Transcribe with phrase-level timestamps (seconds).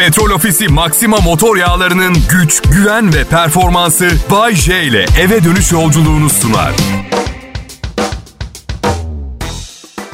[0.00, 6.30] Petrol Ofisi Maxima motor yağlarının güç, güven ve performansı Bay J ile eve dönüş yolculuğunu
[6.30, 6.72] sunar.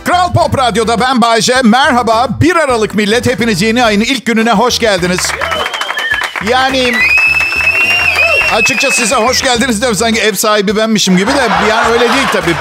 [0.04, 1.54] Kral Pop Radyo'da ben Bayce.
[1.64, 2.28] Merhaba.
[2.40, 3.26] 1 Aralık millet.
[3.26, 5.32] Hepiniz yeni ayın ilk gününe hoş geldiniz.
[6.48, 6.92] Yani
[8.52, 12.54] açıkça size hoş geldiniz diyorum sanki ev sahibi benmişim gibi de yani öyle değil tabii.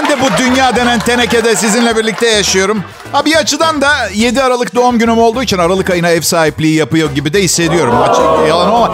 [0.00, 2.84] Ben de bu dünya denen tenekede sizinle birlikte yaşıyorum.
[3.12, 7.10] Ha bir açıdan da 7 Aralık doğum günüm olduğu için Aralık ayına ev sahipliği yapıyor
[7.14, 7.94] gibi de hissediyorum.
[8.02, 8.90] Açık, yalan ama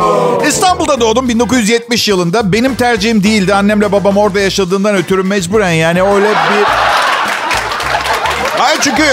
[0.48, 2.52] İstanbul'da doğdum 1970 yılında.
[2.52, 3.54] Benim tercihim değildi.
[3.54, 6.64] Annemle babam orada yaşadığından ötürü mecburen yani öyle bir...
[8.58, 9.04] Hayır çünkü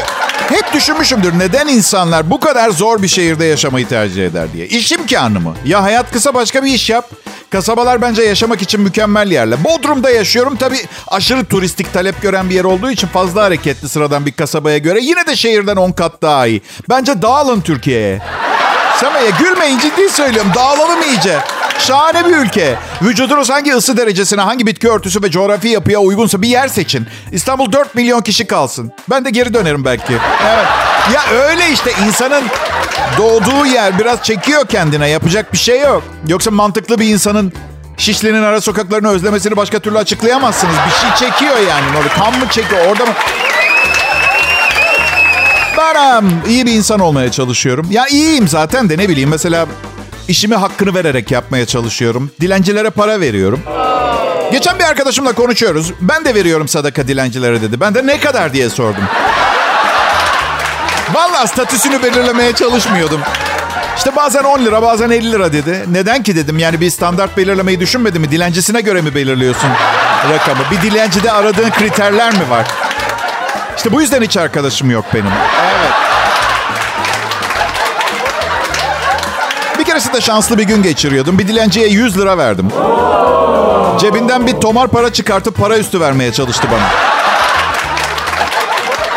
[0.49, 4.67] hep düşünmüşümdür neden insanlar bu kadar zor bir şehirde yaşamayı tercih eder diye.
[4.67, 5.55] İş imkanı mı?
[5.65, 7.09] Ya hayat kısa başka bir iş yap.
[7.53, 9.63] Kasabalar bence yaşamak için mükemmel yerler.
[9.63, 10.55] Bodrum'da yaşıyorum.
[10.55, 14.99] Tabii aşırı turistik talep gören bir yer olduğu için fazla hareketli sıradan bir kasabaya göre.
[15.01, 16.61] Yine de şehirden 10 kat daha iyi.
[16.89, 18.21] Bence dağılın Türkiye'ye.
[18.99, 20.51] Sema'ya gülmeyin ciddi söylüyorum.
[20.55, 21.39] Dağılalım iyice.
[21.79, 22.75] Şahane bir ülke.
[23.01, 27.07] Vücudunuz hangi ısı derecesine, hangi bitki örtüsü ve coğrafi yapıya uygunsa bir yer seçin.
[27.31, 28.91] İstanbul 4 milyon kişi kalsın.
[29.09, 30.13] Ben de geri dönerim belki.
[30.47, 30.65] Evet.
[31.13, 32.43] Ya öyle işte insanın
[33.17, 35.09] doğduğu yer biraz çekiyor kendine.
[35.09, 36.03] Yapacak bir şey yok.
[36.27, 37.53] Yoksa mantıklı bir insanın
[37.97, 40.75] Şişli'nin ara sokaklarını özlemesini başka türlü açıklayamazsınız.
[40.87, 41.97] Bir şey çekiyor yani.
[41.97, 42.87] Orada kan mı çekiyor?
[42.87, 43.13] Orada mı?
[45.77, 47.87] Ben iyi bir insan olmaya çalışıyorum.
[47.91, 49.65] Ya iyiyim zaten de ne bileyim mesela
[50.27, 52.31] işimi hakkını vererek yapmaya çalışıyorum.
[52.41, 53.59] Dilencilere para veriyorum.
[54.51, 55.91] Geçen bir arkadaşımla konuşuyoruz.
[56.01, 57.79] Ben de veriyorum sadaka dilencilere dedi.
[57.79, 59.03] Ben de ne kadar diye sordum.
[61.13, 63.21] Vallahi statüsünü belirlemeye çalışmıyordum.
[63.97, 65.85] İşte bazen 10 lira bazen 50 lira dedi.
[65.91, 68.31] Neden ki dedim yani bir standart belirlemeyi düşünmedin mi?
[68.31, 69.69] Dilencisine göre mi belirliyorsun
[70.33, 70.59] rakamı?
[70.71, 72.67] Bir dilencide aradığın kriterler mi var?
[73.77, 75.25] İşte bu yüzden hiç arkadaşım yok benim.
[80.03, 81.39] Bir keresinde şanslı bir gün geçiriyordum.
[81.39, 82.67] Bir dilenciye 100 lira verdim.
[83.99, 86.89] Cebinden bir tomar para çıkartıp para üstü vermeye çalıştı bana.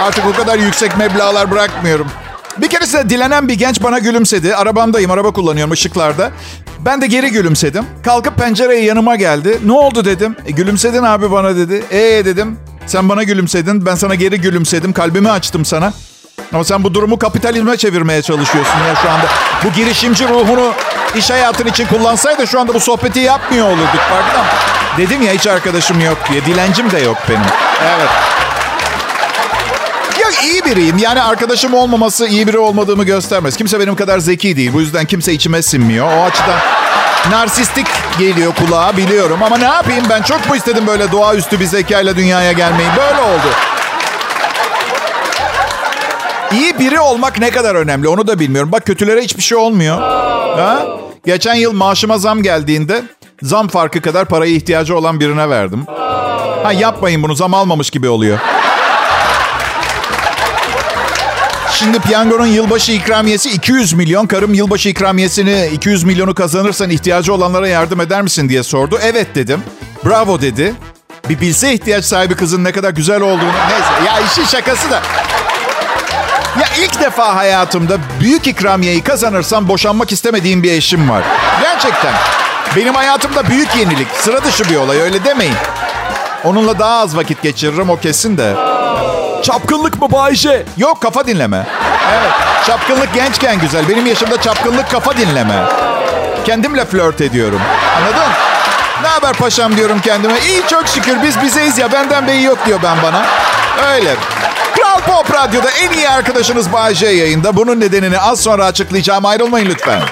[0.07, 2.07] Artık o kadar yüksek meblağlar bırakmıyorum.
[2.59, 4.57] Bir keresinde dilenen bir genç bana gülümsedi.
[4.57, 6.31] Arabamdayım, araba kullanıyorum ışıklarda.
[6.79, 7.85] Ben de geri gülümsedim.
[8.05, 9.59] Kalkıp pencereye yanıma geldi.
[9.65, 10.37] Ne oldu dedim.
[10.47, 11.85] E, gülümsedin abi bana dedi.
[11.91, 12.59] Ee dedim.
[12.87, 13.87] Sen bana gülümsedin.
[13.87, 14.93] Ben sana geri gülümsedim.
[14.93, 15.93] Kalbimi açtım sana.
[16.57, 19.27] Ama sen bu durumu kapitalizme çevirmeye çalışıyorsun ya şu anda.
[19.65, 20.73] Bu girişimci ruhunu
[21.17, 24.49] iş hayatın için kullansaydı şu anda bu sohbeti yapmıyor olurduk farkında mı?
[24.99, 26.45] Dedim ya hiç arkadaşım yok diye.
[26.45, 27.41] Dilencim de yok benim.
[27.83, 28.09] Evet.
[30.21, 30.99] Ya iyi biriyim.
[30.99, 33.57] Yani arkadaşım olmaması iyi biri olmadığımı göstermez.
[33.57, 34.73] Kimse benim kadar zeki değil.
[34.73, 36.07] Bu yüzden kimse içime sinmiyor.
[36.19, 36.59] O açıdan
[37.31, 37.87] narsistik
[38.19, 39.43] geliyor kulağa biliyorum.
[39.43, 42.89] Ama ne yapayım ben çok mu istedim böyle doğaüstü bir zekayla dünyaya gelmeyi?
[42.97, 43.76] Böyle oldu.
[46.53, 48.73] İyi biri olmak ne kadar önemli onu da bilmiyorum.
[48.73, 49.99] Bak kötülere hiçbir şey olmuyor.
[50.59, 50.87] Ha?
[51.27, 53.03] Geçen yıl maaşıma zam geldiğinde
[53.43, 55.85] zam farkı kadar paraya ihtiyacı olan birine verdim.
[56.63, 58.39] Ha yapmayın bunu zam almamış gibi oluyor.
[61.73, 64.27] Şimdi piyangonun yılbaşı ikramiyesi 200 milyon.
[64.27, 68.99] Karım yılbaşı ikramiyesini 200 milyonu kazanırsan ihtiyacı olanlara yardım eder misin diye sordu.
[69.03, 69.63] Evet dedim.
[70.05, 70.75] Bravo dedi.
[71.29, 73.53] Bir bilse ihtiyaç sahibi kızın ne kadar güzel olduğunu.
[73.69, 75.03] Neyse ya işin şakası da.
[76.61, 81.23] Ya ilk defa hayatımda büyük ikramiyeyi kazanırsam boşanmak istemediğim bir eşim var.
[81.63, 82.13] Gerçekten.
[82.77, 84.09] Benim hayatımda büyük yenilik.
[84.21, 85.55] Sıra dışı bir olay öyle demeyin.
[86.45, 88.55] Onunla daha az vakit geçiririm o kesin de.
[89.43, 90.65] Çapkınlık mı Bayşe?
[90.77, 91.67] Yok kafa dinleme.
[92.13, 92.31] Evet
[92.67, 93.89] çapkınlık gençken güzel.
[93.89, 95.65] Benim yaşımda çapkınlık kafa dinleme.
[96.45, 97.61] Kendimle flört ediyorum.
[97.97, 98.33] Anladın?
[99.03, 100.35] Ne haber paşam diyorum kendime.
[100.49, 103.27] İyi çok şükür biz bizeyiz ya benden beyi yok diyor ben bana.
[103.95, 104.15] Öyle.
[104.77, 107.57] Kral Pop Radyo'da en iyi arkadaşınız Bayce yayında.
[107.57, 109.25] Bunun nedenini az sonra açıklayacağım.
[109.25, 110.03] Ayrılmayın lütfen.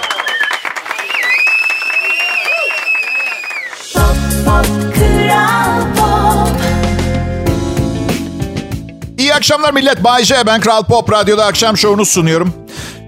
[9.18, 10.04] İyi akşamlar millet.
[10.04, 10.46] Bay J.
[10.46, 12.54] Ben Kral Pop Radyo'da akşam şovunu sunuyorum.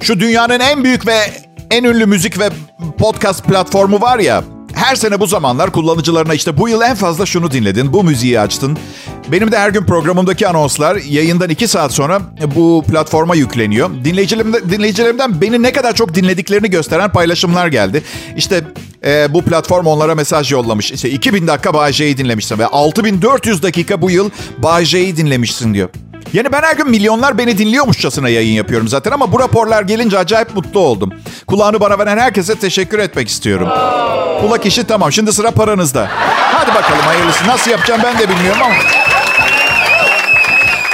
[0.03, 1.19] Şu dünyanın en büyük ve
[1.71, 2.51] en ünlü müzik ve
[2.99, 4.45] podcast platformu var ya.
[4.75, 8.79] Her sene bu zamanlar kullanıcılarına işte bu yıl en fazla şunu dinledin, bu müziği açtın.
[9.33, 12.21] Benim de her gün programımdaki anonslar yayından iki saat sonra
[12.55, 13.91] bu platforma yükleniyor.
[14.05, 18.03] Dinleyicilerimden, dinleyicilerimden beni ne kadar çok dinlediklerini gösteren paylaşımlar geldi.
[18.37, 18.65] İşte
[19.07, 20.93] e, bu platform onlara mesaj yollamış.
[20.93, 24.31] İşte 2000 dakika J'yi dinlemişsin ve 6400 dakika bu yıl
[24.83, 25.89] J'yi dinlemişsin diyor.
[26.33, 30.55] Yani ben her gün milyonlar beni dinliyormuşçasına yayın yapıyorum zaten ama bu raporlar gelince acayip
[30.55, 31.13] mutlu oldum.
[31.47, 33.69] Kulağını bana veren herkese teşekkür etmek istiyorum.
[34.41, 35.13] Kulak işi tamam.
[35.13, 36.09] Şimdi sıra paranızda.
[36.53, 37.47] Hadi bakalım hayırlısı.
[37.47, 38.75] Nasıl yapacağım ben de bilmiyorum ama.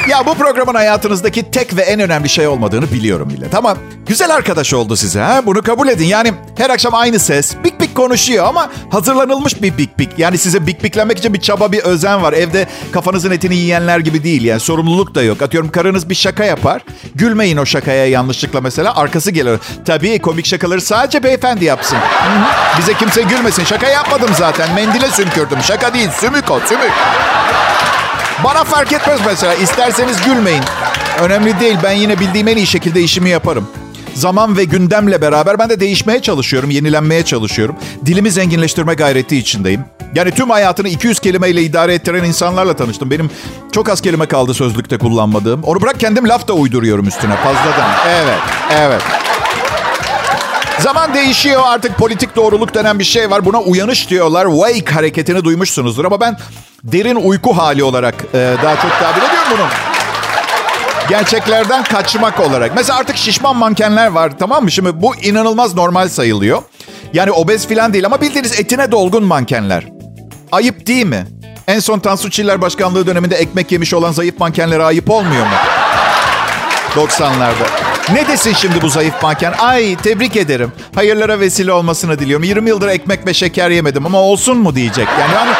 [0.09, 3.55] Ya bu programın hayatınızdaki tek ve en önemli şey olmadığını biliyorum millet.
[3.55, 3.77] Ama
[4.07, 5.21] güzel arkadaş oldu size.
[5.21, 5.43] Ha?
[5.47, 6.05] Bunu kabul edin.
[6.05, 7.57] Yani her akşam aynı ses.
[7.65, 10.19] Bik bik konuşuyor ama hazırlanılmış bir bik bik.
[10.19, 12.33] Yani size bik biklenmek için bir çaba, bir özen var.
[12.33, 14.45] Evde kafanızın etini yiyenler gibi değil.
[14.45, 15.43] Yani sorumluluk da yok.
[15.43, 16.83] Atıyorum karınız bir şaka yapar.
[17.15, 18.97] Gülmeyin o şakaya yanlışlıkla mesela.
[18.97, 19.61] Arkası gelir.
[19.87, 21.99] Tabii komik şakaları sadece beyefendi yapsın.
[22.79, 23.65] Bize kimse gülmesin.
[23.65, 24.75] Şaka yapmadım zaten.
[24.75, 25.59] Mendile sümkürdüm.
[25.63, 26.09] Şaka değil.
[26.21, 26.61] Sümük o.
[26.67, 26.93] Sümük.
[28.45, 29.55] Bana fark etmez mesela.
[29.55, 30.63] İsterseniz gülmeyin.
[31.23, 31.77] Önemli değil.
[31.83, 33.69] Ben yine bildiğim en iyi şekilde işimi yaparım.
[34.15, 37.77] Zaman ve gündemle beraber ben de değişmeye çalışıyorum, yenilenmeye çalışıyorum.
[38.07, 39.85] Dilimi zenginleştirme gayreti içindeyim.
[40.15, 43.11] Yani tüm hayatını 200 kelimeyle idare ettiren insanlarla tanıştım.
[43.11, 43.31] Benim
[43.73, 45.63] çok az kelime kaldı sözlükte kullanmadığım.
[45.63, 47.91] Onu bırak kendim laf da uyduruyorum üstüne fazladan.
[48.09, 48.39] Evet,
[48.71, 49.03] evet.
[50.83, 53.45] Zaman değişiyor artık politik doğruluk denen bir şey var.
[53.45, 54.47] Buna uyanış diyorlar.
[54.51, 56.37] Wake hareketini duymuşsunuzdur ama ben
[56.85, 59.67] derin uyku hali olarak e, daha çok tabir ediyorum bunu.
[61.09, 62.73] Gerçeklerden kaçmak olarak.
[62.75, 64.71] Mesela artık şişman mankenler var tamam mı?
[64.71, 66.63] Şimdi bu inanılmaz normal sayılıyor.
[67.13, 69.85] Yani obez falan değil ama bildiğiniz etine dolgun mankenler.
[70.53, 71.27] Ayıp değil mi?
[71.69, 75.53] En son Tansu Çiller Başkanlığı döneminde ekmek yemiş olan zayıf mankenlere ayıp olmuyor mu?
[76.97, 77.67] 90'larda.
[78.13, 79.55] Ne desin şimdi bu zayıf manken?
[79.59, 80.73] Ay tebrik ederim.
[80.95, 82.45] Hayırlara vesile olmasını diliyorum.
[82.45, 85.09] 20 yıldır ekmek ve şeker yemedim ama olsun mu diyecek.
[85.21, 85.51] Yani hani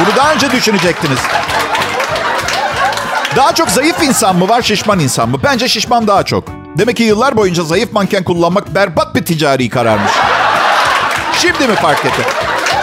[0.00, 1.18] bunu daha önce düşünecektiniz.
[3.36, 5.36] Daha çok zayıf insan mı var, şişman insan mı?
[5.44, 6.44] Bence şişman daha çok.
[6.78, 10.12] Demek ki yıllar boyunca zayıf manken kullanmak berbat bir ticari kararmış.
[11.38, 12.22] Şimdi mi fark etti?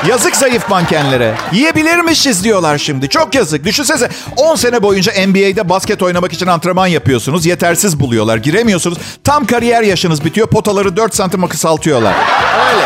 [0.06, 1.36] Yazık zayıf mankenlere.
[1.52, 3.10] Yiyebilirmişiz diyorlar şimdi.
[3.10, 3.64] Çok yazık.
[3.64, 7.46] Düşünsene 10 sene boyunca NBA'de basket oynamak için antrenman yapıyorsunuz.
[7.46, 8.38] Yetersiz buluyorlar.
[8.38, 8.98] Giremiyorsunuz.
[9.24, 10.48] Tam kariyer yaşınız bitiyor.
[10.48, 12.16] Potaları 4 santim kısaltıyorlar.
[12.74, 12.86] Öyle.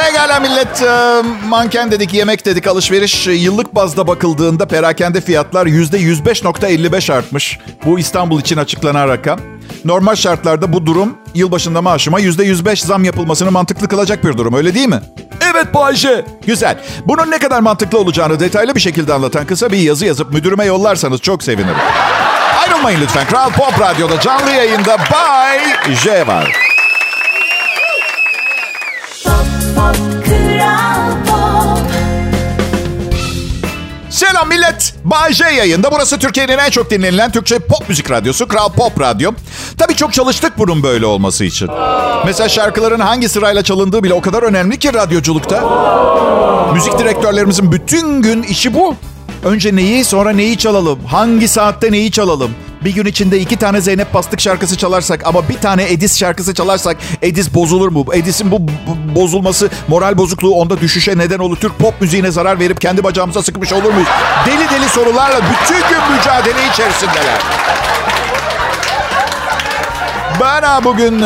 [0.00, 0.82] Pekala millet.
[0.82, 3.26] e, Manken dedik, yemek dedik, alışveriş.
[3.26, 7.58] Yıllık bazda bakıldığında perakende fiyatlar %105.55 artmış.
[7.86, 9.38] Bu İstanbul için açıklanan rakam.
[9.84, 14.88] Normal şartlarda bu durum yılbaşında maaşıma %105 zam yapılmasını mantıklı kılacak bir durum öyle değil
[14.88, 15.00] mi?
[15.52, 16.24] Evet Bayşe.
[16.46, 16.78] Güzel.
[17.06, 21.20] Bunun ne kadar mantıklı olacağını detaylı bir şekilde anlatan kısa bir yazı yazıp müdürüme yollarsanız
[21.20, 21.76] çok sevinirim.
[22.62, 23.26] Ayrılmayın lütfen.
[23.26, 25.58] Kral Pop Radyo'da canlı yayında Bay
[25.94, 26.75] J var.
[34.10, 34.94] Selam millet.
[35.04, 35.92] Bay J yayında.
[35.92, 38.48] Burası Türkiye'nin en çok dinlenilen Türkçe pop müzik radyosu.
[38.48, 39.32] Kral Pop Radyo.
[39.78, 41.68] Tabii çok çalıştık bunun böyle olması için.
[42.26, 45.60] Mesela şarkıların hangi sırayla çalındığı bile o kadar önemli ki radyoculukta.
[46.74, 48.94] Müzik direktörlerimizin bütün gün işi bu.
[49.44, 50.98] Önce neyi sonra neyi çalalım?
[51.04, 52.50] Hangi saatte neyi çalalım?
[52.84, 56.96] Bir gün içinde iki tane Zeynep Bastık şarkısı çalarsak ama bir tane Edis şarkısı çalarsak
[57.22, 58.04] Edis bozulur mu?
[58.12, 58.58] Edis'in bu
[59.14, 61.56] bozulması moral bozukluğu onda düşüşe neden olur.
[61.56, 64.08] Türk pop müziğine zarar verip kendi bacağımıza sıkmış olur muyuz?
[64.46, 67.38] Deli deli sorularla bütün gün mücadele içerisindeler.
[70.40, 71.24] Ben bugün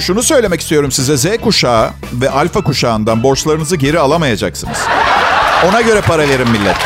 [0.00, 1.16] şunu söylemek istiyorum size.
[1.16, 4.78] Z kuşağı ve alfa kuşağından borçlarınızı geri alamayacaksınız.
[5.68, 6.76] Ona göre para verin millet.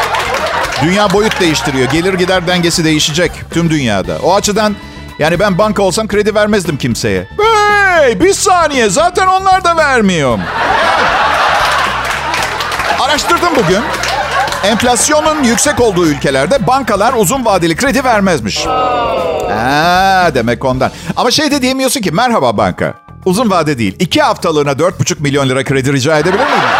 [0.82, 1.90] Dünya boyut değiştiriyor.
[1.90, 4.18] Gelir gider dengesi değişecek tüm dünyada.
[4.22, 4.76] O açıdan
[5.18, 7.26] yani ben banka olsam kredi vermezdim kimseye.
[7.38, 10.38] Hey bir saniye zaten onlar da vermiyor.
[13.00, 13.80] Araştırdım bugün.
[14.64, 18.66] Enflasyonun yüksek olduğu ülkelerde bankalar uzun vadeli kredi vermezmiş.
[18.66, 20.90] Ha, demek ondan.
[21.16, 22.94] Ama şey de diyemiyorsun ki merhaba banka.
[23.24, 23.96] Uzun vade değil.
[23.98, 26.79] İki haftalığına 4,5 milyon lira kredi rica edebilir miyim?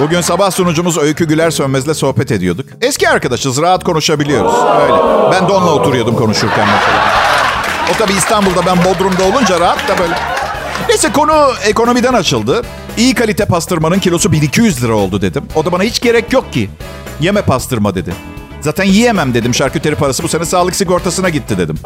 [0.00, 2.66] Bugün sabah sunucumuz Öykü Güler Sönmez'le sohbet ediyorduk.
[2.80, 4.54] Eski arkadaşız, rahat konuşabiliyoruz.
[4.82, 4.94] Öyle.
[5.32, 7.04] Ben de onunla oturuyordum konuşurken mesela.
[7.94, 10.14] O tabii İstanbul'da, ben Bodrum'da olunca rahat da böyle.
[10.88, 12.62] Neyse konu ekonomiden açıldı.
[12.96, 15.44] İyi kalite pastırmanın kilosu 1200 lira oldu dedim.
[15.54, 16.70] O da bana hiç gerek yok ki.
[17.20, 18.14] Yeme pastırma dedi.
[18.60, 19.54] Zaten yiyemem dedim.
[19.54, 21.76] Şarküteri parası bu sene sağlık sigortasına gitti dedim.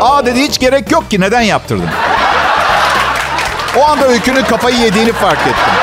[0.00, 1.20] Aa dedi hiç gerek yok ki.
[1.20, 1.88] Neden yaptırdın?
[3.78, 5.74] O anda öykünün kafayı yediğini fark ettim.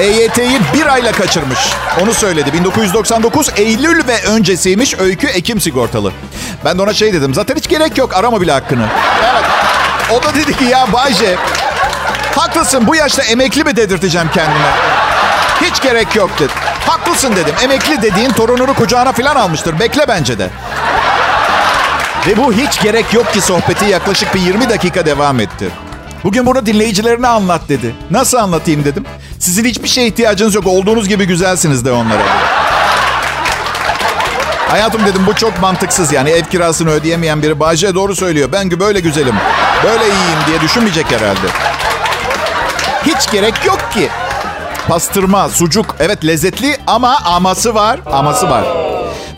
[0.00, 1.58] EYT'yi bir ayla kaçırmış.
[2.02, 2.52] Onu söyledi.
[2.52, 6.12] 1999 Eylül ve öncesiymiş öykü Ekim sigortalı.
[6.64, 7.34] Ben de ona şey dedim.
[7.34, 8.14] Zaten hiç gerek yok.
[8.14, 8.86] Arama bile hakkını.
[9.32, 9.44] Evet.
[10.10, 11.36] O da dedi ki ya Bayce
[12.36, 14.70] haklısın bu yaşta emekli mi dedirteceğim kendime?
[15.60, 16.52] Hiç gerek yok dedi.
[16.86, 17.54] Haklısın dedim.
[17.62, 19.80] Emekli dediğin torununu kucağına falan almıştır.
[19.80, 20.50] Bekle bence de.
[22.26, 25.70] Ve bu hiç gerek yok ki sohbeti yaklaşık bir 20 dakika devam etti.
[26.24, 27.94] Bugün bunu dinleyicilerine anlat dedi.
[28.10, 29.04] Nasıl anlatayım dedim.
[29.40, 30.66] Sizin hiçbir şeye ihtiyacınız yok.
[30.66, 32.22] Olduğunuz gibi güzelsiniz de onlara.
[34.68, 38.48] Hayatım dedim bu çok mantıksız yani ev kirasını ödeyemeyen biri Bahçe doğru söylüyor.
[38.52, 39.34] Ben böyle güzelim,
[39.84, 41.46] böyle iyiyim diye düşünmeyecek herhalde.
[43.06, 44.08] Hiç gerek yok ki.
[44.88, 45.96] pastırma, sucuk.
[45.98, 48.00] Evet lezzetli ama aması var.
[48.06, 48.79] Aması var.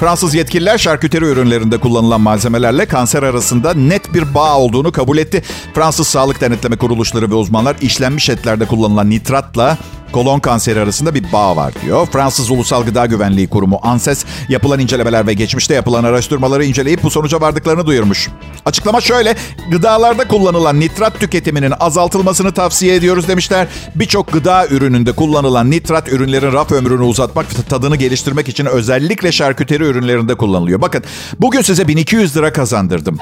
[0.03, 5.43] Fransız yetkililer şarküteri ürünlerinde kullanılan malzemelerle kanser arasında net bir bağ olduğunu kabul etti.
[5.75, 9.79] Fransız Sağlık Denetleme Kuruluşları ve uzmanlar işlenmiş etlerde kullanılan nitratla
[10.13, 12.07] kolon kanseri arasında bir bağ var diyor.
[12.13, 17.41] Fransız Ulusal Gıda Güvenliği Kurumu ANSES yapılan incelemeler ve geçmişte yapılan araştırmaları inceleyip bu sonuca
[17.41, 18.29] vardıklarını duyurmuş.
[18.65, 19.35] Açıklama şöyle,
[19.71, 23.69] gıdalarda kullanılan nitrat tüketiminin azaltılmasını tavsiye ediyoruz demişler.
[23.95, 30.35] Birçok gıda ürününde kullanılan nitrat ürünlerin raf ömrünü uzatmak tadını geliştirmek için özellikle şarküteri ürünlerinde
[30.35, 30.81] kullanılıyor.
[30.81, 31.05] Bakın
[31.41, 33.19] bugün size 1200 lira kazandırdım.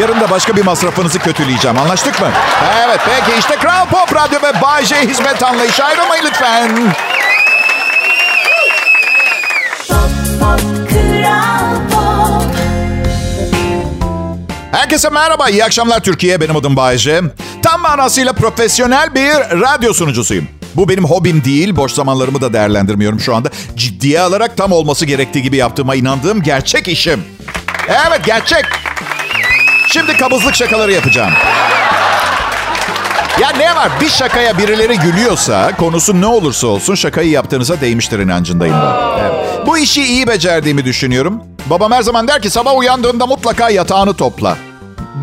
[0.00, 1.78] Yarın da başka bir masrafınızı kötüleyeceğim.
[1.78, 2.28] Anlaştık mı?
[2.86, 5.82] Evet peki işte Kral Pop Radyo ve Bay J hizmet anlayışı.
[6.04, 6.94] Ayrılmayın lütfen.
[14.72, 16.40] Herkese merhaba, iyi akşamlar Türkiye.
[16.40, 17.20] Benim adım Bayece.
[17.62, 20.48] Tam manasıyla profesyonel bir radyo sunucusuyum.
[20.76, 23.50] Bu benim hobim değil, boş zamanlarımı da değerlendirmiyorum şu anda.
[23.76, 27.24] Ciddiye alarak tam olması gerektiği gibi yaptığıma inandığım gerçek işim.
[27.88, 28.64] Evet, gerçek.
[29.88, 31.32] Şimdi kabızlık şakaları yapacağım.
[33.40, 33.92] Ya ne var?
[34.00, 39.20] Bir şakaya birileri gülüyorsa, konusu ne olursa olsun şakayı yaptığınıza değmiştir inancındayım ben.
[39.20, 39.66] Evet.
[39.66, 41.42] Bu işi iyi becerdiğimi düşünüyorum.
[41.66, 44.56] Babam her zaman der ki sabah uyandığında mutlaka yatağını topla.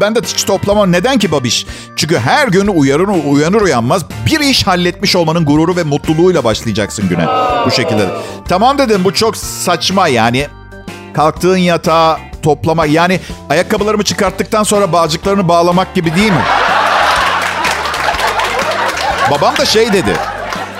[0.01, 0.91] Ben de hiç toplamam.
[0.91, 1.65] Neden ki babiş?
[1.95, 7.25] Çünkü her gün uyarır, uyanır uyanmaz bir iş halletmiş olmanın gururu ve mutluluğuyla başlayacaksın güne.
[7.65, 8.09] Bu şekilde.
[8.49, 10.47] Tamam dedim bu çok saçma yani.
[11.13, 16.41] Kalktığın yatağı toplama yani ayakkabılarımı çıkarttıktan sonra bağcıklarını bağlamak gibi değil mi?
[19.31, 20.13] Babam da şey dedi.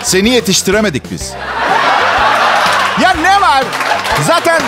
[0.04, 1.34] Seni yetiştiremedik biz.
[3.02, 3.64] Ya ne var?
[4.28, 4.62] Zaten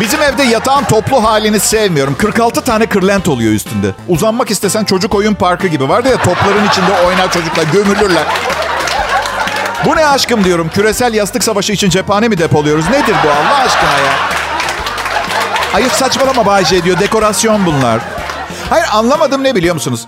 [0.00, 2.14] bizim evde yatağın toplu halini sevmiyorum.
[2.18, 3.90] 46 tane kırlent oluyor üstünde.
[4.08, 5.88] Uzanmak istesen çocuk oyun parkı gibi.
[5.88, 8.24] Vardı ya topların içinde oynar çocuklar gömülürler.
[9.84, 10.70] Bu ne aşkım diyorum.
[10.74, 12.90] Küresel yastık savaşı için cephane mi depoluyoruz?
[12.90, 14.12] Nedir bu Allah aşkına ya?
[15.72, 17.00] Hayır saçmalama Bayce diyor.
[17.00, 18.00] Dekorasyon bunlar.
[18.70, 20.06] Hayır anlamadım ne biliyor musunuz?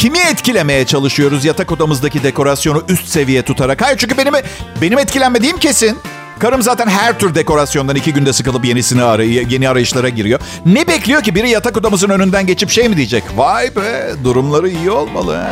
[0.00, 3.82] Kimi etkilemeye çalışıyoruz yatak odamızdaki dekorasyonu üst seviye tutarak?
[3.82, 4.34] Hayır çünkü benim
[4.82, 5.98] benim etkilenmediğim kesin.
[6.38, 10.40] Karım zaten her tür dekorasyondan iki günde sıkılıp yenisini arayı, yeni arayışlara giriyor.
[10.66, 13.24] Ne bekliyor ki biri yatak odamızın önünden geçip şey mi diyecek?
[13.36, 15.46] Vay be durumları iyi olmalı.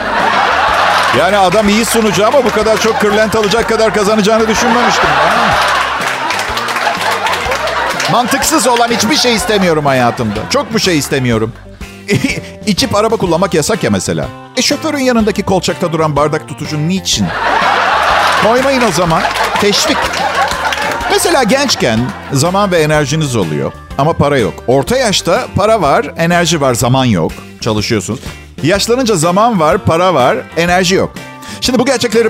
[1.19, 5.05] Yani adam iyi sunucu ama bu kadar çok kırlent alacak kadar kazanacağını düşünmemiştim.
[5.05, 5.55] Ha?
[8.13, 10.41] Mantıksız olan hiçbir şey istemiyorum hayatımda.
[10.51, 11.53] Çok bu şey istemiyorum.
[12.67, 14.29] İçip araba kullanmak yasak ya mesela.
[14.57, 17.27] E şoförün yanındaki kolçakta duran bardak tutucu niçin?
[18.43, 19.23] Koymayın o zaman.
[19.61, 19.97] Teşvik.
[21.11, 22.01] Mesela gençken
[22.33, 24.55] zaman ve enerjiniz oluyor ama para yok.
[24.67, 27.33] Orta yaşta para var, enerji var, zaman yok.
[27.61, 28.21] Çalışıyorsunuz.
[28.63, 31.11] Yaşlanınca zaman var, para var, enerji yok.
[31.61, 32.29] Şimdi bu gerçekleri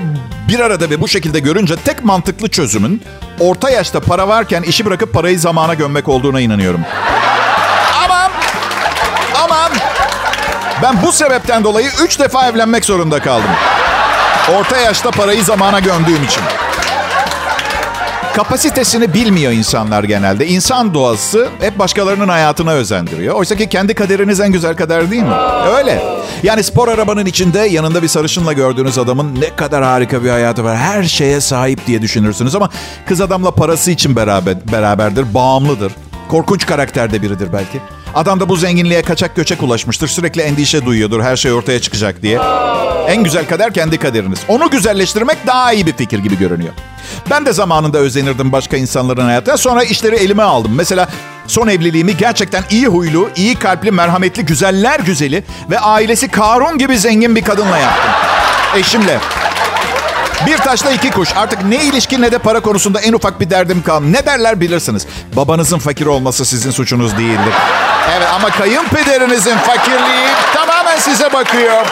[0.49, 3.03] bir arada ve bu şekilde görünce tek mantıklı çözümün
[3.41, 6.81] orta yaşta para varken işi bırakıp parayı zamana gömmek olduğuna inanıyorum.
[10.83, 13.51] Ben bu sebepten dolayı üç defa evlenmek zorunda kaldım.
[14.59, 16.43] Orta yaşta parayı zamana gömdüğüm için.
[18.37, 20.47] Kapasitesini bilmiyor insanlar genelde.
[20.47, 23.35] İnsan doğası hep başkalarının hayatına özendiriyor.
[23.35, 25.35] Oysa ki kendi kaderiniz en güzel kader değil mi?
[25.77, 26.03] Öyle.
[26.43, 30.77] Yani spor arabanın içinde yanında bir sarışınla gördüğünüz adamın ne kadar harika bir hayatı var.
[30.77, 32.71] Her şeye sahip diye düşünürsünüz ama
[33.07, 35.93] kız adamla parası için beraber beraberdir, bağımlıdır.
[36.29, 37.81] Korkunç karakterde biridir belki.
[38.15, 40.09] Adam da bu zenginliğe kaçak göçek ulaşmıştır.
[40.09, 42.39] Sürekli endişe duyuyordur her şey ortaya çıkacak diye.
[43.09, 44.39] En güzel kader kendi kaderiniz.
[44.49, 46.73] Onu güzelleştirmek daha iyi bir fikir gibi görünüyor.
[47.31, 49.57] Ben de zamanında özenirdim başka insanların hayatına.
[49.57, 50.73] Sonra işleri elime aldım.
[50.75, 51.09] Mesela
[51.47, 57.37] son evliliğimi gerçekten iyi huylu, iyi kalpli, merhametli, güzeller güzeli ve ailesi Karun gibi zengin
[57.37, 58.11] bir kadınla yaptım.
[58.77, 59.19] Eşimle.
[60.47, 61.29] Bir taşla iki kuş.
[61.37, 64.13] Artık ne ilişki ne de para konusunda en ufak bir derdim kalmadı.
[64.13, 65.07] Ne derler bilirsiniz.
[65.37, 67.55] Babanızın fakir olması sizin suçunuz değildir.
[68.17, 71.87] Evet ama kayınpederinizin fakirliği tamamen size bakıyor.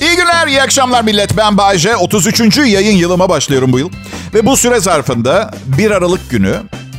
[0.00, 1.36] İyi günler, iyi akşamlar millet.
[1.36, 1.96] Ben Bayce.
[1.96, 2.58] 33.
[2.58, 3.90] yayın yılıma başlıyorum bu yıl.
[4.34, 6.54] Ve bu süre zarfında 1 Aralık günü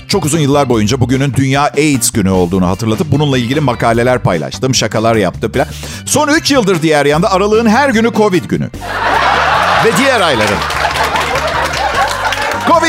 [0.10, 5.16] çok uzun yıllar boyunca bugünün Dünya AIDS günü olduğunu hatırlatıp bununla ilgili makaleler paylaştım, şakalar
[5.16, 5.68] yaptım falan.
[6.06, 8.70] Son 3 yıldır diğer yanda aralığın her günü Covid günü.
[9.86, 10.58] Ve diğer ayların.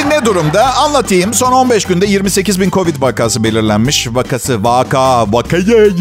[0.00, 0.74] Covid ne durumda?
[0.76, 1.34] Anlatayım.
[1.34, 4.08] Son 15 günde 28 bin Covid vakası belirlenmiş.
[4.10, 5.92] Vakası, vaka, vakayı.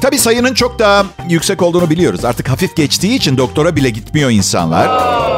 [0.00, 2.24] Tabii sayının çok daha yüksek olduğunu biliyoruz.
[2.24, 4.88] Artık hafif geçtiği için doktora bile gitmiyor insanlar.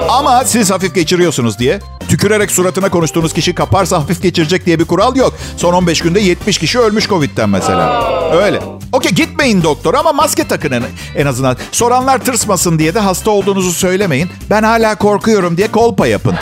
[0.09, 5.17] Ama siz hafif geçiriyorsunuz diye tükürerek suratına konuştuğunuz kişi kaparsa hafif geçirecek diye bir kural
[5.17, 5.35] yok.
[5.57, 8.13] Son 15 günde 70 kişi ölmüş Covid'den mesela.
[8.33, 8.61] Öyle.
[8.93, 10.83] Okey gitmeyin doktor ama maske takın en,
[11.17, 11.57] en azından.
[11.73, 14.31] Soranlar tırsmasın diye de hasta olduğunuzu söylemeyin.
[14.51, 16.35] Ben hala korkuyorum diye kolpa yapın.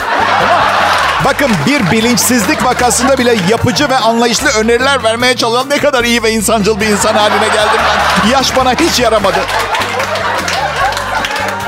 [1.25, 6.31] Bakın bir bilinçsizlik vakasında bile yapıcı ve anlayışlı öneriler vermeye çalışan ne kadar iyi ve
[6.31, 8.29] insancıl bir insan haline geldim ben.
[8.29, 9.39] Yaş bana hiç yaramadı.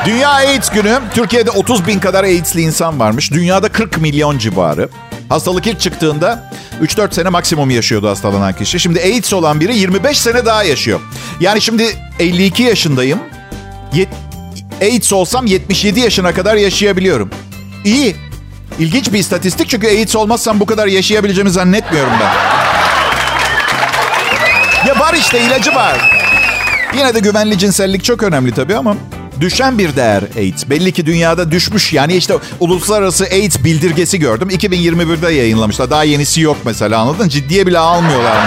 [0.05, 0.99] Dünya AIDS günü.
[1.13, 3.31] Türkiye'de 30 bin kadar AIDS'li insan varmış.
[3.31, 4.89] Dünyada 40 milyon civarı.
[5.29, 6.51] Hastalık ilk çıktığında
[6.81, 8.79] 3-4 sene maksimum yaşıyordu hastalanan kişi.
[8.79, 10.99] Şimdi AIDS olan biri 25 sene daha yaşıyor.
[11.39, 13.19] Yani şimdi 52 yaşındayım.
[13.93, 14.09] Yet
[14.81, 17.29] AIDS olsam 77 yaşına kadar yaşayabiliyorum.
[17.85, 18.26] İyi.
[18.79, 22.33] İlginç bir istatistik çünkü AIDS olmazsam bu kadar yaşayabileceğimi zannetmiyorum ben.
[24.87, 26.11] Ya var işte ilacı var.
[26.97, 28.95] Yine de güvenli cinsellik çok önemli tabii ama
[29.41, 30.69] düşen bir değer AIDS.
[30.69, 31.93] Belli ki dünyada düşmüş.
[31.93, 34.49] Yani işte uluslararası AIDS bildirgesi gördüm.
[34.49, 35.89] 2021'de yayınlamışlar.
[35.89, 37.29] Daha yenisi yok mesela anladın?
[37.29, 38.37] Ciddiye bile almıyorlar.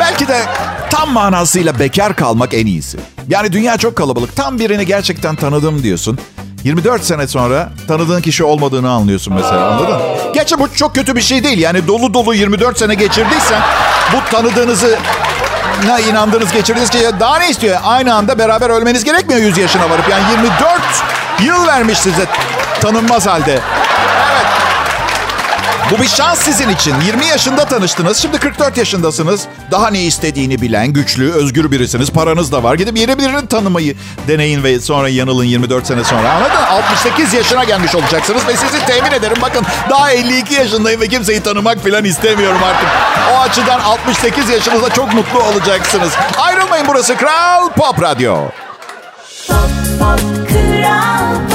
[0.00, 0.42] Belki de
[0.90, 2.98] tam manasıyla bekar kalmak en iyisi.
[3.28, 4.36] Yani dünya çok kalabalık.
[4.36, 6.18] Tam birini gerçekten tanıdım diyorsun.
[6.64, 9.96] 24 sene sonra tanıdığın kişi olmadığını anlıyorsun mesela anladın?
[10.34, 11.58] Gerçi bu çok kötü bir şey değil.
[11.58, 13.60] Yani dolu dolu 24 sene geçirdiysen
[14.12, 14.98] bu tanıdığınızı
[15.86, 17.78] ne inandığınız geçirdiğiniz kişi daha ne istiyor?
[17.84, 20.08] Aynı anda beraber ölmeniz gerekmiyor 100 yaşına varıp.
[20.08, 20.80] Yani 24
[21.42, 22.26] yıl vermiş size
[22.80, 23.60] tanınmaz halde.
[25.92, 26.94] Bu bir şans sizin için.
[27.06, 28.16] 20 yaşında tanıştınız.
[28.16, 29.46] Şimdi 44 yaşındasınız.
[29.70, 32.10] Daha ne istediğini bilen, güçlü, özgür birisiniz.
[32.10, 32.74] Paranız da var.
[32.74, 33.96] Gidip yeni birini tanımayı
[34.28, 36.32] deneyin ve sonra yanılın 24 sene sonra.
[36.32, 36.66] Anladın mı?
[36.66, 39.36] 68 yaşına gelmiş olacaksınız ve sizi temin ederim.
[39.42, 42.88] Bakın daha 52 yaşındayım ve kimseyi tanımak falan istemiyorum artık.
[43.34, 46.12] O açıdan 68 yaşınızda çok mutlu olacaksınız.
[46.38, 48.36] Ayrılmayın burası Kral Pop Radyo.
[49.48, 49.56] Pop,
[49.98, 51.51] pop, Kral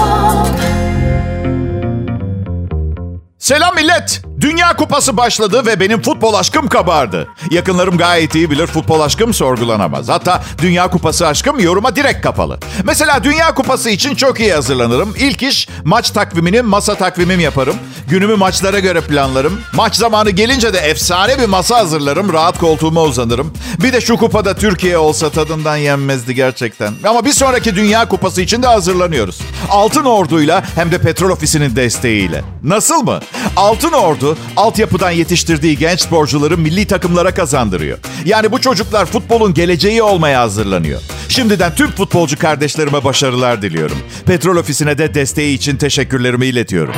[3.48, 4.22] Selam millet.
[4.48, 7.28] Dünya Kupası başladı ve benim futbol aşkım kabardı.
[7.52, 10.10] Yakınlarım gayet iyi bilir futbol aşkım sorgulanamaz.
[10.10, 12.60] Hatta Dünya Kupası aşkım yoruma direkt kapalı.
[12.84, 15.14] Mesela Dünya Kupası için çok iyi hazırlanırım.
[15.18, 17.76] İlk iş maç takvimini masa takvimim yaparım.
[18.10, 19.62] Günümü maçlara göre planlarım.
[19.74, 22.34] Maç zamanı gelince de efsane bir masa hazırlarım.
[22.34, 23.54] Rahat koltuğuma uzanırım.
[23.84, 26.94] Bir de şu kupada Türkiye olsa tadından yenmezdi gerçekten.
[27.04, 29.40] Ama bir sonraki Dünya Kupası için de hazırlanıyoruz.
[29.70, 32.44] Altın Ordu'yla hem de Petrol Ofisi'nin desteğiyle.
[32.64, 33.20] Nasıl mı?
[33.56, 37.98] Altın Ordu altyapıdan yetiştirdiği genç sporcuları milli takımlara kazandırıyor.
[38.26, 41.02] Yani bu çocuklar futbolun geleceği olmaya hazırlanıyor.
[41.30, 43.98] Şimdiden tüm futbolcu kardeşlerime başarılar diliyorum.
[44.26, 46.96] Petrol Ofisi'ne de desteği için teşekkürlerimi iletiyorum.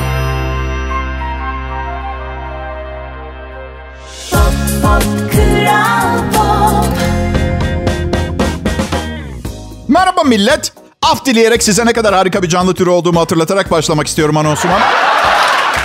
[9.87, 10.73] Merhaba millet.
[11.01, 14.79] Af dileyerek size ne kadar harika bir canlı türü olduğumu hatırlatarak başlamak istiyorum anonsuma.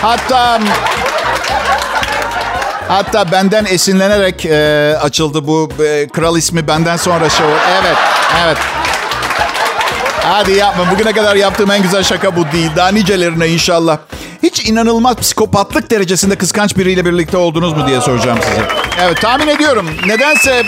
[0.02, 0.60] Hatta...
[2.88, 7.54] Hatta benden esinlenerek e, açıldı bu e, kral ismi benden sonra show.
[7.82, 7.96] Evet,
[8.44, 8.56] evet.
[10.22, 10.90] Hadi yapma.
[10.90, 12.70] Bugüne kadar yaptığım en güzel şaka bu değil.
[12.76, 13.98] Daha nicelerine inşallah.
[14.42, 18.62] Hiç inanılmaz psikopatlık derecesinde kıskanç biriyle birlikte oldunuz mu diye soracağım size.
[19.02, 19.90] Evet tahmin ediyorum.
[20.06, 20.62] Nedense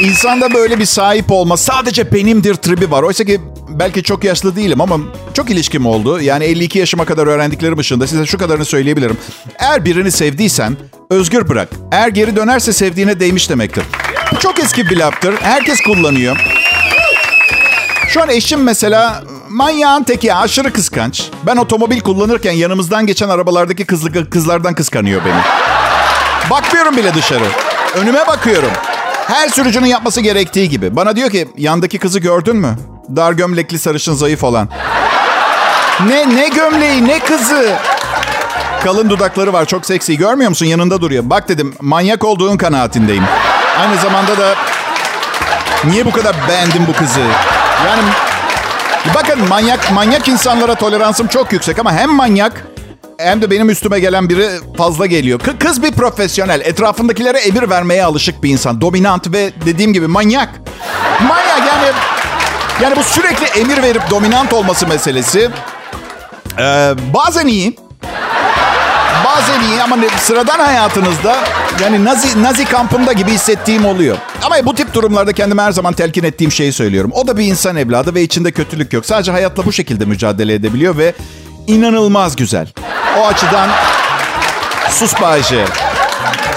[0.00, 3.02] insanda böyle bir sahip olma sadece benimdir tribi var.
[3.02, 3.40] Oysa ki
[3.78, 4.98] belki çok yaşlı değilim ama
[5.34, 6.20] çok ilişkim oldu.
[6.20, 9.16] Yani 52 yaşıma kadar öğrendiklerim ışığında size şu kadarını söyleyebilirim.
[9.58, 10.76] Eğer birini sevdiysen
[11.10, 11.68] özgür bırak.
[11.92, 13.84] Eğer geri dönerse sevdiğine değmiş demektir.
[14.34, 15.34] Bu çok eski bir laftır.
[15.40, 16.36] Herkes kullanıyor.
[18.08, 21.30] Şu an eşim mesela manyağın teki aşırı kıskanç.
[21.46, 25.40] Ben otomobil kullanırken yanımızdan geçen arabalardaki kızlı, kızlardan kıskanıyor beni.
[26.50, 27.44] Bakmıyorum bile dışarı.
[27.96, 28.70] Önüme bakıyorum.
[29.26, 30.96] Her sürücünün yapması gerektiği gibi.
[30.96, 32.76] Bana diyor ki yandaki kızı gördün mü?
[33.16, 34.68] Dar gömlekli sarışın zayıf olan.
[36.06, 37.72] Ne ne gömleği ne kızı.
[38.84, 40.16] Kalın dudakları var çok seksi.
[40.18, 41.22] Görmüyor musun yanında duruyor.
[41.26, 43.24] Bak dedim manyak olduğun kanaatindeyim.
[43.80, 44.54] Aynı zamanda da
[45.84, 47.20] niye bu kadar beğendim bu kızı?
[47.86, 48.02] Yani
[49.14, 52.66] bakın manyak manyak insanlara toleransım çok yüksek ama hem manyak
[53.18, 55.40] hem de benim üstüme gelen biri fazla geliyor.
[55.40, 56.60] Kı- Kız bir profesyonel.
[56.60, 58.80] Etrafındakilere emir vermeye alışık bir insan.
[58.80, 60.48] Dominant ve dediğim gibi manyak.
[61.28, 61.92] Manyak yani...
[62.82, 65.50] Yani bu sürekli emir verip dominant olması meselesi...
[66.58, 67.76] Ee, bazen iyi.
[69.24, 71.36] Bazen iyi ama sıradan hayatınızda
[71.82, 74.16] yani Nazi Nazi kampında gibi hissettiğim oluyor.
[74.42, 77.10] Ama bu tip durumlarda kendime her zaman telkin ettiğim şeyi söylüyorum.
[77.14, 79.06] O da bir insan evladı ve içinde kötülük yok.
[79.06, 81.12] Sadece hayatla bu şekilde mücadele edebiliyor ve
[81.66, 82.68] inanılmaz güzel.
[83.18, 83.68] O açıdan
[84.90, 85.64] sus Bayce.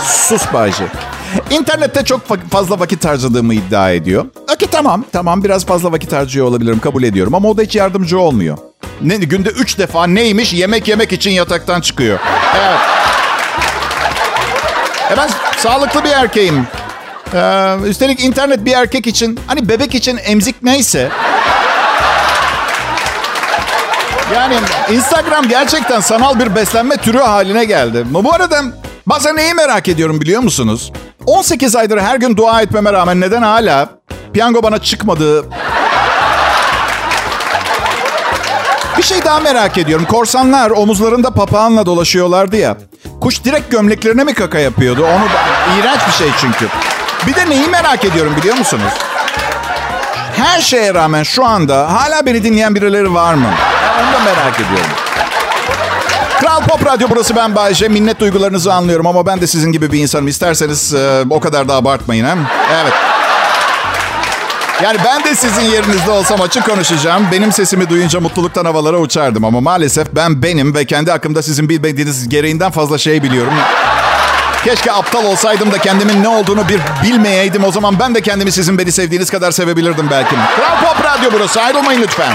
[0.06, 0.84] Sus Bayce.
[1.50, 4.26] İnternette çok fa- fazla vakit harcadığımı iddia ediyor.
[4.56, 8.20] Okey tamam, tamam biraz fazla vakit harcıyor olabilirim kabul ediyorum ama o da hiç yardımcı
[8.20, 8.58] olmuyor.
[9.02, 12.20] Ne, günde üç defa neymiş yemek yemek için yataktan çıkıyor.
[12.58, 12.80] Evet.
[15.12, 16.68] E ben sağlıklı bir erkeğim.
[17.34, 21.10] Ee, üstelik internet bir erkek için, hani bebek için emzik neyse...
[24.36, 24.56] Yani
[24.92, 28.06] Instagram gerçekten sanal bir beslenme türü haline geldi.
[28.10, 28.62] Bu arada
[29.06, 30.92] bazen neyi merak ediyorum biliyor musunuz?
[31.30, 33.90] 18 aydır her gün dua etmeme rağmen neden hala
[34.34, 35.46] piyango bana çıkmadığı...
[38.98, 40.06] Bir şey daha merak ediyorum.
[40.06, 42.78] Korsanlar omuzlarında papağanla dolaşıyorlardı ya.
[43.22, 45.04] Kuş direkt gömleklerine mi kaka yapıyordu?
[45.04, 45.80] Onu da...
[45.80, 46.68] iğrenç bir şey çünkü.
[47.28, 48.94] Bir de neyi merak ediyorum biliyor musunuz?
[50.38, 53.50] Her şeye rağmen şu anda hala beni dinleyen birileri var mı?
[54.02, 55.09] Onu da merak ediyorum.
[56.40, 57.88] Kral Pop Radyo burası ben Bayece.
[57.88, 60.28] Minnet duygularınızı anlıyorum ama ben de sizin gibi bir insanım.
[60.28, 62.26] İsterseniz e, o kadar da abartmayın.
[62.26, 62.36] He?
[62.82, 62.94] Evet.
[64.84, 67.28] Yani ben de sizin yerinizde olsam açık konuşacağım.
[67.32, 69.46] Benim sesimi duyunca mutluluktan havalara uçardım.
[69.46, 73.54] Ama maalesef ben benim ve kendi hakkımda sizin bilmediğiniz gereğinden fazla şey biliyorum.
[74.66, 77.64] Keşke aptal olsaydım da kendimin ne olduğunu bir bilmeyeydim.
[77.64, 80.36] O zaman ben de kendimi sizin beni sevdiğiniz kadar sevebilirdim belki.
[80.36, 81.62] Kral Pop Radyo burası.
[81.62, 82.34] Ayrılmayın lütfen.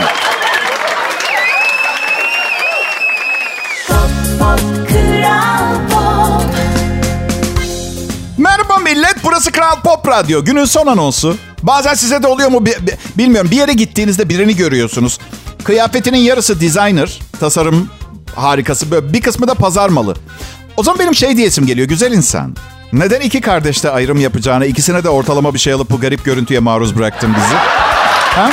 [8.94, 10.44] Millet, burası Kral Pop Radyo.
[10.44, 11.37] Günün son anonsu.
[11.62, 13.50] Bazen size de oluyor mu bi- bi- bilmiyorum.
[13.50, 15.18] Bir yere gittiğinizde birini görüyorsunuz.
[15.64, 17.90] Kıyafetinin yarısı designer, tasarım
[18.35, 18.90] harikası.
[18.90, 20.14] Böyle bir kısmı da pazar malı.
[20.76, 22.57] O zaman benim şey diyesim geliyor, güzel insan.
[22.92, 26.98] Neden iki kardeşte ayrım yapacağını, ikisine de ortalama bir şey alıp bu garip görüntüye maruz
[26.98, 27.54] bıraktın bizi?
[28.35, 28.50] Ha?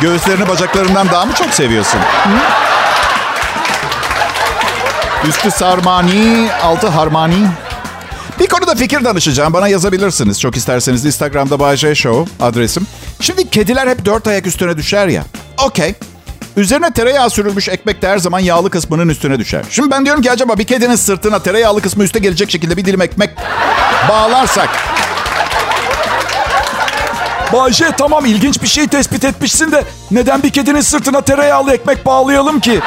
[0.00, 1.98] Göğüslerini bacaklarından daha mı çok seviyorsun?
[1.98, 2.38] Hı?
[5.28, 7.36] Üstü sarmani, altı harmani.
[8.40, 9.52] Bir konuda fikir danışacağım.
[9.52, 10.40] Bana yazabilirsiniz.
[10.40, 12.86] Çok isterseniz Instagram'da Bay J Show adresim.
[13.20, 15.22] Şimdi kediler hep dört ayak üstüne düşer ya.
[15.64, 15.94] Okey.
[16.56, 19.64] Üzerine tereyağı sürülmüş ekmek de her zaman yağlı kısmının üstüne düşer.
[19.70, 23.02] Şimdi ben diyorum ki acaba bir kedinin sırtına tereyağlı kısmı üste gelecek şekilde bir dilim
[23.02, 23.30] ekmek
[24.08, 24.68] bağlarsak.
[27.52, 32.60] Bayşe tamam ilginç bir şey tespit etmişsin de neden bir kedinin sırtına tereyağlı ekmek bağlayalım
[32.60, 32.80] ki?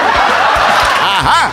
[1.20, 1.50] Aha!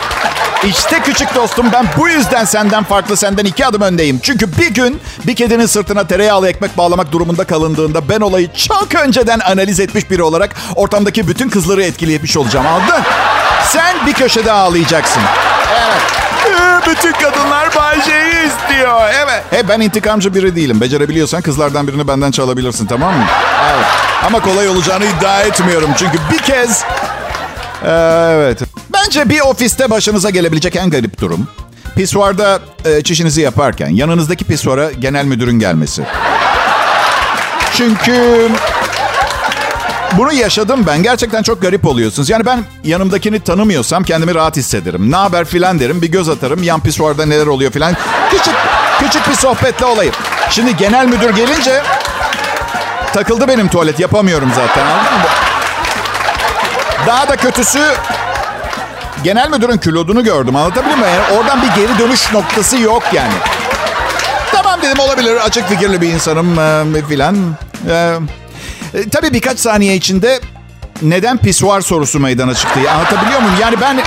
[0.63, 4.19] İşte küçük dostum ben bu yüzden senden farklı senden iki adım öndeyim.
[4.23, 9.39] Çünkü bir gün bir kedinin sırtına tereyağlı ekmek bağlamak durumunda kalındığında ben olayı çok önceden
[9.39, 13.03] analiz etmiş biri olarak ortamdaki bütün kızları etkilemiş olacağım anladın?
[13.65, 15.21] Sen bir köşede ağlayacaksın.
[15.71, 16.01] Evet.
[16.47, 19.01] Ee, Bütün kadınlar Bayce'yi istiyor.
[19.13, 19.43] Evet.
[19.49, 20.81] He, ben intikamcı biri değilim.
[20.81, 23.23] Becerebiliyorsan kızlardan birini benden çalabilirsin tamam mı?
[23.75, 23.85] Evet.
[24.25, 25.89] Ama kolay olacağını iddia etmiyorum.
[25.97, 26.83] Çünkü bir kez
[27.87, 28.61] Evet.
[28.93, 31.47] Bence bir ofiste başınıza gelebilecek en garip durum.
[31.95, 36.03] Pisuarda e, çişinizi yaparken yanınızdaki pisuara genel müdürün gelmesi.
[37.73, 38.49] Çünkü
[40.17, 41.03] bunu yaşadım ben.
[41.03, 42.29] Gerçekten çok garip oluyorsunuz.
[42.29, 45.11] Yani ben yanımdakini tanımıyorsam kendimi rahat hissederim.
[45.11, 46.01] Ne haber filan derim.
[46.01, 46.63] Bir göz atarım.
[46.63, 47.95] Yan pisuarda neler oluyor filan.
[48.31, 48.55] Küçük
[48.99, 50.13] küçük bir sohbetle olayım.
[50.49, 51.81] Şimdi genel müdür gelince
[53.13, 53.99] takıldı benim tuvalet.
[53.99, 54.85] Yapamıyorum zaten.
[54.85, 55.46] Anladın mı?
[57.05, 57.79] Daha da kötüsü
[59.23, 60.55] genel müdürün külodunu gördüm.
[60.55, 61.13] Anlatabiliyor muyum?
[61.13, 63.33] Yani oradan bir geri dönüş noktası yok yani.
[64.51, 65.35] Tamam dedim olabilir.
[65.35, 66.59] Açık fikirli bir insanım
[66.95, 67.55] e, filan.
[67.89, 67.93] E,
[68.93, 70.39] e, tabii birkaç saniye içinde
[71.01, 72.79] neden pisuar sorusu meydana çıktı.
[72.91, 73.55] Anlatabiliyor muyum?
[73.61, 73.99] Yani ben...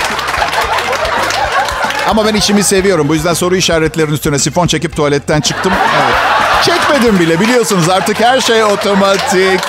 [2.09, 3.09] Ama ben işimi seviyorum.
[3.09, 5.73] Bu yüzden soru işaretlerinin üstüne sifon çekip tuvaletten çıktım.
[5.97, 6.15] Evet.
[6.65, 9.61] Çekmedim bile biliyorsunuz artık her şey otomatik.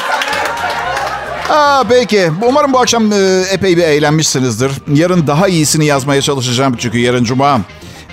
[1.51, 2.31] Aa, peki.
[2.41, 4.71] Umarım bu akşam e, epey bir eğlenmişsinizdir.
[4.93, 7.61] Yarın daha iyisini yazmaya çalışacağım çünkü yarın cuma.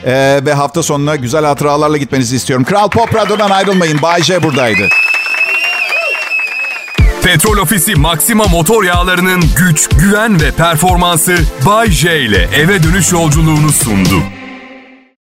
[0.04, 2.64] Ee, ve hafta sonuna güzel hatıralarla gitmenizi istiyorum.
[2.64, 4.02] Kral Pop Radyo'dan ayrılmayın.
[4.02, 4.88] Bay J buradaydı.
[7.22, 13.72] Petrol Ofisi Maxima motor yağlarının güç, güven ve performansı Bay J ile eve dönüş yolculuğunu
[13.72, 14.22] sundu.